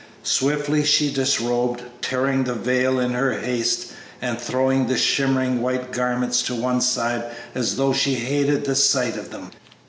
Swiftly 0.23 0.83
she 0.83 1.13
disrobed, 1.13 1.83
tearing 2.01 2.43
the 2.43 2.55
veil 2.55 2.99
in 2.99 3.11
her 3.13 3.33
haste 3.37 3.91
and 4.19 4.41
throwing 4.41 4.87
the 4.87 4.97
shimmering 4.97 5.61
white 5.61 5.91
garments 5.91 6.41
to 6.41 6.55
one 6.55 6.81
side 6.81 7.23
as 7.53 7.75
though 7.75 7.93
she 7.93 8.15
hated 8.15 8.65
the 8.65 8.73
sight 8.75 9.15
of 9.15 9.29
them. 9.29 9.51